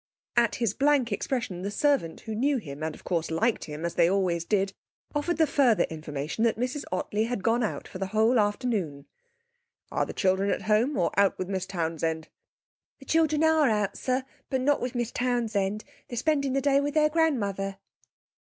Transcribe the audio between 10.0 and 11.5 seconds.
the children at home, or out with